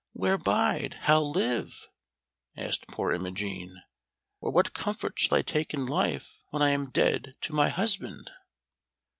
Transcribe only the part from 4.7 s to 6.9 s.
comfort shall I take in life when I am